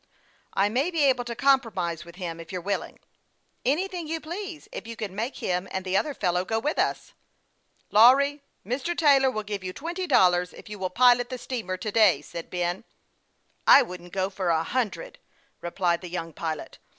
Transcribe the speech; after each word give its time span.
"I 0.55 0.67
may 0.67 0.89
be 0.89 1.03
able 1.03 1.25
to 1.25 1.35
compromise 1.35 2.03
with 2.05 2.15
him, 2.15 2.39
if 2.39 2.51
you're 2.51 2.59
willing."" 2.59 3.01
Anything 3.65 4.07
you 4.07 4.19
please, 4.19 4.67
if 4.71 4.87
you 4.87 4.95
can 4.95 5.13
make 5.13 5.35
him 5.37 5.67
and 5.69 5.85
the 5.85 5.95
other 5.95 6.15
fellow 6.15 6.43
go 6.43 6.57
with 6.57 6.79
us."" 6.79 7.13
Lawry, 7.91 8.41
Mr. 8.65 8.97
Taylor 8.97 9.29
Avill 9.29 9.45
give 9.45 9.63
you 9.63 9.73
twenty 9.73 10.07
dollars 10.07 10.53
if 10.53 10.69
you 10.69 10.79
will 10.79 10.89
pilot 10.89 11.29
the 11.29 11.37
steamer 11.37 11.77
to 11.77 11.91
day," 11.91 12.19
said 12.23 12.49
Ben, 12.49 12.77
as 12.77 12.81
he 12.81 12.81
stepped 12.81 12.81
up 12.81 12.87
to 12.87 12.93
his 12.93 13.65
brother." 13.65 13.77
I 13.77 13.81
wouldn't 13.83 14.13
go 14.13 14.29
for 14.31 14.49
a 14.49 14.63
hundred," 14.63 15.19
replied 15.61 16.01
the 16.01 16.09
young 16.09 16.33
pilot. 16.33 16.79